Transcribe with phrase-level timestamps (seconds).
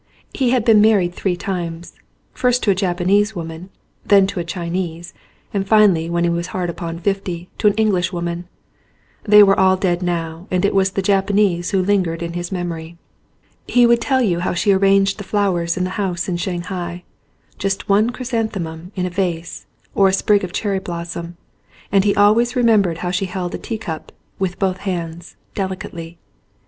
[0.33, 1.93] He had been married three times,
[2.33, 3.69] first to a Japanese woman,
[4.03, 5.13] then to a Chinese,
[5.53, 8.47] and finally when he was hard upon fifty to an English woman.
[9.25, 12.97] They were all dead now and it was the Japanese who lingered in his memory.
[13.67, 17.03] He would tell you how she arranged the flowers in the house in Shanghai,
[17.59, 21.37] just one chrysanthemum in a vase or a sprig of cherry blossom;
[21.91, 26.17] and he always re membered how she held a tea cup, with both hands, delicately.